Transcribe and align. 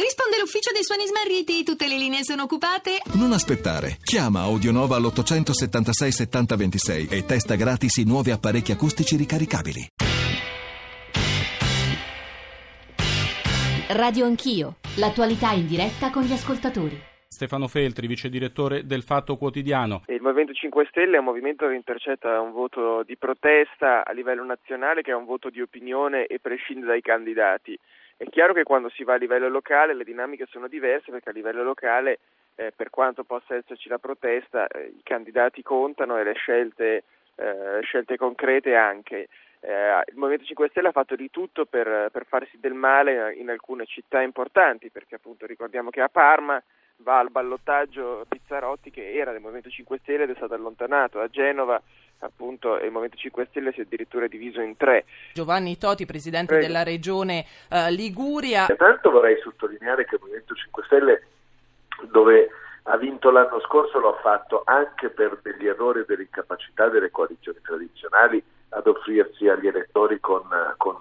Risponde 0.00 0.38
l'ufficio 0.38 0.72
dei 0.72 0.82
suoni 0.82 1.04
smarriti, 1.04 1.62
tutte 1.62 1.86
le 1.86 1.98
linee 1.98 2.24
sono 2.24 2.44
occupate. 2.44 3.02
Non 3.18 3.32
aspettare. 3.32 3.98
Chiama 4.02 4.40
Audionova 4.40 4.96
all'876 4.96 6.08
7026 6.08 7.08
e 7.10 7.26
testa 7.26 7.54
gratis 7.54 7.98
i 7.98 8.06
nuovi 8.06 8.30
apparecchi 8.30 8.72
acustici 8.72 9.16
ricaricabili. 9.16 9.92
Radio 13.92 14.24
Anch'io, 14.24 14.76
l'attualità 14.96 15.52
in 15.52 15.66
diretta 15.66 16.08
con 16.08 16.22
gli 16.22 16.32
ascoltatori. 16.32 16.98
Stefano 17.28 17.68
Feltri, 17.68 18.06
vice 18.06 18.30
direttore 18.30 18.86
del 18.86 19.02
Fatto 19.02 19.36
Quotidiano. 19.36 20.04
Il 20.06 20.22
Movimento 20.22 20.54
5 20.54 20.86
Stelle 20.88 21.16
è 21.16 21.18
un 21.18 21.26
movimento 21.26 21.68
che 21.68 21.74
intercetta 21.74 22.40
un 22.40 22.52
voto 22.52 23.02
di 23.02 23.18
protesta 23.18 24.02
a 24.04 24.12
livello 24.12 24.44
nazionale 24.44 25.02
che 25.02 25.10
è 25.10 25.14
un 25.14 25.26
voto 25.26 25.50
di 25.50 25.60
opinione 25.60 26.24
e 26.24 26.38
prescinde 26.40 26.86
dai 26.86 27.02
candidati. 27.02 27.78
È 28.20 28.28
chiaro 28.28 28.52
che 28.52 28.64
quando 28.64 28.90
si 28.90 29.02
va 29.02 29.14
a 29.14 29.16
livello 29.16 29.48
locale 29.48 29.94
le 29.94 30.04
dinamiche 30.04 30.44
sono 30.50 30.68
diverse 30.68 31.10
perché 31.10 31.30
a 31.30 31.32
livello 31.32 31.62
locale 31.62 32.18
eh, 32.54 32.70
per 32.70 32.90
quanto 32.90 33.24
possa 33.24 33.54
esserci 33.54 33.88
la 33.88 33.96
protesta 33.96 34.66
eh, 34.66 34.92
i 34.94 35.00
candidati 35.02 35.62
contano 35.62 36.18
e 36.18 36.24
le 36.24 36.34
scelte, 36.34 37.04
eh, 37.36 37.80
scelte 37.80 38.18
concrete 38.18 38.76
anche. 38.76 39.28
Eh, 39.60 40.02
il 40.08 40.16
Movimento 40.16 40.44
5 40.44 40.68
Stelle 40.68 40.88
ha 40.88 40.92
fatto 40.92 41.16
di 41.16 41.30
tutto 41.30 41.64
per, 41.64 42.10
per, 42.12 42.26
farsi 42.26 42.60
del 42.60 42.74
male 42.74 43.32
in 43.36 43.48
alcune 43.48 43.86
città 43.86 44.20
importanti, 44.20 44.90
perché 44.90 45.14
appunto 45.14 45.46
ricordiamo 45.46 45.88
che 45.88 46.02
a 46.02 46.10
Parma 46.10 46.62
va 46.96 47.20
al 47.20 47.30
ballottaggio 47.30 48.26
Pizzarotti 48.28 48.90
che 48.90 49.14
era 49.14 49.32
del 49.32 49.40
Movimento 49.40 49.70
5 49.70 49.96
Stelle 50.02 50.24
ed 50.24 50.30
è 50.30 50.34
stato 50.34 50.52
allontanato, 50.52 51.20
a 51.20 51.28
Genova 51.28 51.80
appunto 52.20 52.76
il 52.76 52.90
Movimento 52.90 53.16
5 53.16 53.46
Stelle 53.50 53.72
si 53.72 53.80
è 53.80 53.82
addirittura 53.82 54.26
diviso 54.26 54.60
in 54.60 54.76
tre. 54.76 55.04
Giovanni 55.32 55.78
Toti, 55.78 56.06
Presidente 56.06 56.54
Prego. 56.54 56.66
della 56.66 56.82
Regione 56.82 57.44
uh, 57.70 57.90
Liguria. 57.90 58.66
Intanto 58.68 59.10
vorrei 59.10 59.38
sottolineare 59.40 60.04
che 60.04 60.14
il 60.16 60.20
Movimento 60.20 60.54
5 60.54 60.82
Stelle 60.84 61.22
dove 62.10 62.50
ha 62.84 62.96
vinto 62.96 63.30
l'anno 63.30 63.60
scorso 63.60 63.98
lo 63.98 64.16
ha 64.16 64.20
fatto 64.20 64.62
anche 64.64 65.10
per 65.10 65.38
degli 65.42 65.66
errori 65.66 66.00
e 66.00 66.04
delle 66.06 66.22
incapacità 66.22 66.88
delle 66.88 67.10
coalizioni 67.10 67.58
tradizionali 67.62 68.42
ad 68.70 68.86
offrirsi 68.86 69.48
agli 69.48 69.66
elettori 69.66 70.18
con, 70.20 70.42
con 70.76 70.96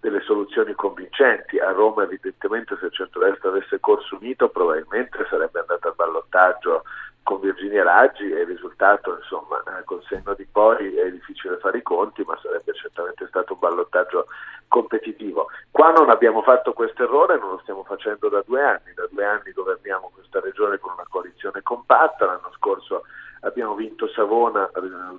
delle 0.00 0.20
soluzioni 0.20 0.74
convincenti. 0.74 1.58
A 1.58 1.70
Roma 1.72 2.02
evidentemente 2.02 2.76
se 2.78 2.86
il 2.86 2.92
centrodestra 2.92 3.48
avesse 3.48 3.80
corso 3.80 4.16
unito 4.16 4.48
probabilmente 4.48 5.26
sarebbe 5.28 5.60
andato 5.60 5.88
al 5.88 5.94
ballottaggio 5.94 6.84
con 7.30 7.38
Virginia 7.38 7.84
Raggi 7.84 8.28
e 8.28 8.40
il 8.40 8.46
risultato 8.46 9.14
insomma 9.14 9.62
col 9.84 10.02
senno 10.08 10.34
di 10.34 10.44
poi 10.50 10.96
è 10.96 11.08
difficile 11.12 11.58
fare 11.58 11.78
i 11.78 11.82
conti 11.82 12.24
ma 12.26 12.36
sarebbe 12.42 12.74
certamente 12.74 13.24
stato 13.28 13.52
un 13.52 13.60
ballottaggio 13.60 14.26
competitivo. 14.66 15.46
Qua 15.70 15.92
non 15.92 16.10
abbiamo 16.10 16.42
fatto 16.42 16.72
questo 16.72 17.04
errore, 17.04 17.38
non 17.38 17.50
lo 17.50 17.58
stiamo 17.62 17.84
facendo 17.84 18.28
da 18.28 18.42
due 18.44 18.64
anni, 18.64 18.94
da 18.94 19.06
due 19.08 19.24
anni 19.24 19.52
governiamo 19.52 20.10
questa 20.12 20.40
regione 20.40 20.78
con 20.78 20.94
una 20.94 21.06
coalizione 21.08 21.62
compatta, 21.62 22.26
l'anno 22.26 22.50
scorso 22.56 23.04
abbiamo 23.42 23.76
vinto 23.76 24.08
Savona, 24.08 24.68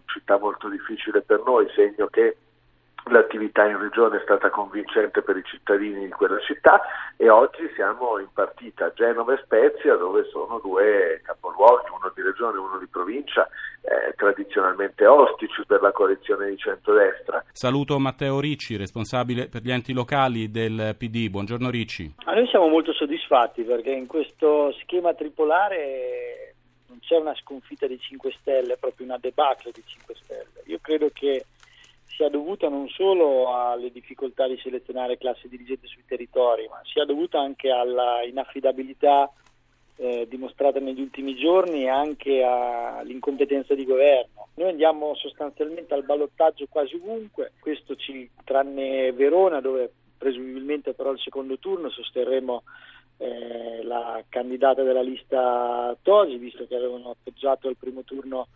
città 0.08 0.38
molto 0.38 0.68
difficile 0.68 1.22
per 1.22 1.42
noi, 1.46 1.70
segno 1.74 2.08
che 2.08 2.36
l'attività 3.06 3.66
in 3.66 3.80
regione 3.80 4.18
è 4.18 4.22
stata 4.24 4.50
convincente 4.50 5.22
per 5.22 5.38
i 5.38 5.44
cittadini 5.44 6.06
di 6.06 6.12
quella 6.12 6.40
città 6.40 6.82
e 7.18 7.30
oggi 7.30 7.70
siamo 7.76 8.20
in 8.20 8.28
partita 8.34 8.86
a 8.86 8.94
Genova 8.94 9.34
e 9.34 9.42
Spezia 9.44 9.96
dove 9.96 10.26
sono 10.32 10.60
due 10.60 11.22
capoluoghi, 11.24 11.90
uno 11.90 12.12
di 12.14 12.22
regione 12.22 12.58
e 12.58 12.60
uno 12.60 12.78
di 12.78 12.88
provincia, 12.88 13.48
eh, 13.82 14.14
tradizionalmente 14.16 15.06
ostici 15.06 15.64
per 15.66 15.82
la 15.82 15.92
coalizione 15.92 16.50
di 16.50 16.58
centrodestra. 16.58 17.44
Saluto 17.52 17.98
Matteo 18.00 18.40
Ricci, 18.40 18.78
responsabile 18.78 19.48
per 19.48 19.62
gli 19.62 19.72
enti 19.72 19.94
locali 19.94 20.52
del 20.52 20.96
PD. 20.98 21.30
Buongiorno 21.30 21.70
Ricci. 21.70 22.16
Ah, 22.26 22.34
noi 22.34 22.48
siamo 22.48 22.68
molto 22.68 22.94
soddisfatti 22.94 23.64
perché 23.64 23.92
in 23.92 24.08
questo 24.08 24.72
schema 24.82 25.14
tripolare 25.14 26.56
non 26.88 27.00
c'è 27.00 27.16
una 27.16 27.36
sconfitta 27.36 27.88
di 27.88 28.00
5 28.00 28.32
Stelle, 28.40 28.74
è 28.74 28.78
proprio 28.78 29.06
una 29.06 29.18
debacle 29.18 29.72
di 29.72 29.84
5 29.86 30.16
Stelle. 30.16 30.64
Io 30.66 30.80
credo 30.82 31.10
che 31.14 31.46
sia 32.22 32.30
dovuta 32.30 32.70
non 32.70 32.88
solo 32.90 33.52
alle 33.52 33.92
difficoltà 33.92 34.48
di 34.48 34.60
selezionare 34.62 35.18
classi 35.18 35.48
dirigenti 35.48 35.88
sui 35.88 36.04
territori, 36.06 36.68
ma 36.70 36.80
sia 36.84 37.04
dovuta 37.04 37.40
anche 37.40 37.72
alla 37.72 38.22
inaffidabilità 38.24 39.32
eh, 39.96 40.28
dimostrata 40.30 40.80
negli 40.80 41.02
ultimi 41.02 41.36
giorni 41.36 41.84
e 41.84 41.90
anche 41.90 42.44
all'incompetenza 42.44 43.74
di 43.74 43.86
governo. 43.86 44.50
Noi 44.54 44.70
andiamo 44.70 45.16
sostanzialmente 45.16 45.96
al 45.96 46.04
ballottaggio 46.04 46.68
quasi 46.70 46.96
ovunque, 46.96 47.54
questo 47.60 47.96
ci, 47.96 48.30
tranne 48.44 49.12
Verona 49.14 49.60
dove 49.60 49.92
presumibilmente 50.16 50.94
però 50.94 51.12
il 51.12 51.20
secondo 51.20 51.58
turno 51.58 51.90
sosterremo 51.90 52.62
eh, 53.18 53.82
la 53.84 54.24
candidata 54.30 54.84
della 54.84 55.02
lista 55.02 55.98
Tosi, 56.04 56.38
visto 56.38 56.68
che 56.68 56.76
avevano 56.76 57.10
appoggiato 57.10 57.68
al 57.68 57.78
primo 57.78 58.04
turno 58.04 58.48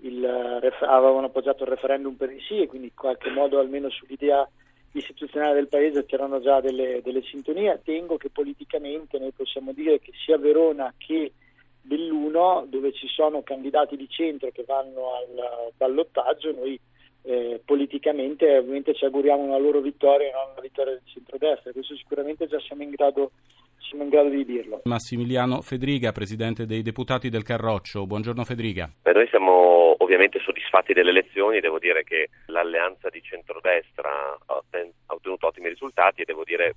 il, 0.00 0.24
avevano 0.24 1.26
appoggiato 1.26 1.64
il 1.64 1.70
referendum 1.70 2.14
per 2.14 2.30
il 2.30 2.40
sì 2.42 2.60
e 2.60 2.66
quindi 2.66 2.88
in 2.88 2.94
qualche 2.94 3.30
modo 3.30 3.58
almeno 3.58 3.90
sull'idea 3.90 4.48
istituzionale 4.92 5.54
del 5.54 5.68
paese 5.68 6.06
c'erano 6.06 6.40
già 6.40 6.60
delle, 6.60 7.00
delle 7.02 7.22
sintonie. 7.22 7.80
Tengo 7.84 8.16
che 8.16 8.30
politicamente 8.30 9.18
noi 9.18 9.32
possiamo 9.32 9.72
dire 9.72 9.98
che 9.98 10.12
sia 10.24 10.38
Verona 10.38 10.92
che 10.96 11.32
Belluno, 11.80 12.66
dove 12.68 12.92
ci 12.92 13.06
sono 13.08 13.42
candidati 13.42 13.96
di 13.96 14.08
centro 14.10 14.50
che 14.50 14.64
vanno 14.66 15.14
al 15.14 15.72
ballottaggio, 15.74 16.52
noi 16.52 16.78
eh, 17.22 17.60
politicamente 17.64 18.58
ovviamente 18.58 18.94
ci 18.94 19.04
auguriamo 19.06 19.42
una 19.42 19.56
loro 19.56 19.80
vittoria 19.80 20.28
e 20.28 20.32
non 20.32 20.50
una 20.52 20.60
vittoria 20.60 20.92
del 20.92 21.02
centrodestra. 21.04 21.72
Questo 21.72 21.96
sicuramente 21.96 22.46
già 22.46 22.60
siamo 22.60 22.82
in 22.82 22.90
grado 22.90 23.32
siamo 23.80 24.04
in 24.04 24.10
grado 24.10 24.28
di 24.28 24.44
dirlo. 24.44 24.80
Massimiliano 24.84 25.60
Fedriga, 25.62 26.12
presidente 26.12 26.66
dei 26.66 26.82
deputati 26.82 27.28
del 27.28 27.42
Carroccio. 27.42 28.06
Buongiorno 28.06 28.44
Fedriga. 28.44 28.90
Beh, 29.02 29.12
noi 29.12 29.26
siamo 29.28 29.94
ovviamente 29.98 30.40
soddisfatti 30.40 30.92
delle 30.92 31.10
elezioni, 31.10 31.60
devo 31.60 31.78
dire 31.78 32.04
che 32.04 32.28
l'alleanza 32.46 33.08
di 33.08 33.22
centrodestra 33.22 34.10
ha 34.46 34.62
ottenuto 35.06 35.46
ottimi 35.46 35.68
risultati 35.68 36.22
e 36.22 36.24
devo 36.24 36.44
dire 36.44 36.74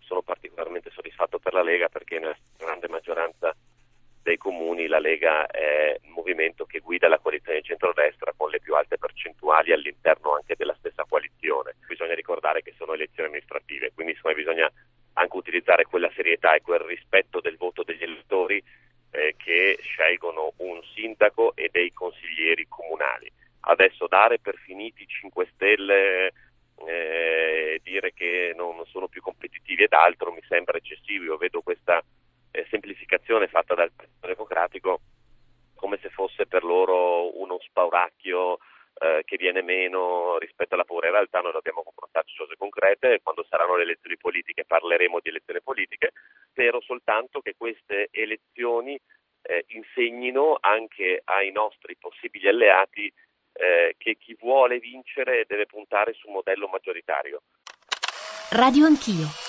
sono 0.00 0.22
particolarmente 0.22 0.90
soddisfatto 0.90 1.38
per 1.38 1.52
la 1.52 1.62
Lega 1.62 1.88
perché 1.88 2.18
nella 2.18 2.36
grande 2.56 2.88
maggioranza 2.88 3.54
dei 4.22 4.36
comuni 4.36 4.86
la 4.86 4.98
Lega 4.98 5.46
è 5.46 5.98
un 6.04 6.12
movimento 6.12 6.64
che 6.64 6.80
guida 6.80 7.08
la 7.08 7.18
coalizione 7.18 7.60
di 7.60 7.64
centrodestra 7.64 8.32
con 8.36 8.50
le 8.50 8.60
più 8.60 8.74
alte 8.74 8.98
percentuali 8.98 9.72
all'interno 9.72 10.34
anche 10.34 10.54
della 10.56 10.74
stessa 10.78 11.04
coalizione. 11.08 11.76
Bisogna 11.86 12.14
ricordare 12.14 12.62
che 12.62 12.74
sono 12.76 12.92
elezioni 12.92 13.28
amministrative, 13.28 13.92
quindi 13.94 14.12
insomma, 14.12 14.34
bisogna 14.34 14.70
anche 15.18 15.36
utilizzare 15.36 15.84
quella 15.84 16.10
serietà 16.14 16.54
e 16.54 16.62
quel 16.62 16.80
rispetto 16.80 17.40
del 17.40 17.56
voto 17.56 17.82
degli 17.82 18.02
elettori 18.02 18.62
eh, 19.10 19.34
che 19.36 19.78
scelgono 19.80 20.52
un 20.58 20.80
sindaco 20.94 21.54
e 21.56 21.68
dei 21.70 21.92
consiglieri 21.92 22.66
comunali. 22.68 23.30
Adesso 23.60 24.06
dare 24.06 24.38
per 24.38 24.56
finiti 24.56 25.06
5 25.06 25.48
Stelle 25.54 26.32
eh, 26.86 27.80
dire 27.82 28.12
che 28.14 28.52
non 28.54 28.84
sono 28.86 29.08
più 29.08 29.20
competitivi 29.20 29.82
ed 29.82 29.92
altro 29.92 30.32
mi 30.32 30.42
sembra 30.48 30.78
eccessivo. 30.78 31.24
Io 31.24 31.36
vedo 31.36 31.60
questa 31.62 32.02
eh, 32.52 32.66
semplificazione 32.70 33.48
fatta 33.48 33.74
dal 33.74 33.90
Partito 33.94 34.26
Democratico 34.26 35.00
come 35.74 35.98
se 36.00 36.10
fosse 36.10 36.46
per 36.46 36.64
loro 36.64 37.38
uno 37.40 37.58
spauracchio 37.60 38.58
eh, 38.98 39.22
che 39.24 39.36
viene 39.36 39.62
meno 39.62 40.38
rispetto 40.38 40.74
alla 40.74 40.84
paura. 40.84 41.06
In 41.06 41.12
realtà 41.12 41.40
noi 41.40 41.52
dobbiamo 41.52 41.82
confrontarci 41.82 42.36
cose 42.36 42.56
concrete, 42.56 43.20
quando 43.22 43.44
saranno 43.48 43.76
le 43.76 43.84
elezioni 43.84 44.16
politiche 44.16 44.64
parleremo 44.64 45.20
di 45.20 45.28
elezioni 45.28 45.60
politiche, 45.62 46.12
spero 46.50 46.80
soltanto 46.80 47.40
che 47.40 47.54
queste 47.56 48.08
elezioni 48.10 48.98
eh, 49.42 49.64
insegnino 49.68 50.58
anche 50.60 51.22
ai 51.24 51.50
nostri 51.52 51.96
possibili 51.96 52.48
alleati 52.48 53.12
eh, 53.52 53.94
che 53.96 54.16
chi 54.16 54.36
vuole 54.38 54.78
vincere 54.78 55.44
deve 55.46 55.66
puntare 55.66 56.12
su 56.12 56.28
un 56.28 56.34
modello 56.34 56.68
maggioritario. 56.68 57.42
Radio 58.50 58.86
Anch'io. 58.86 59.47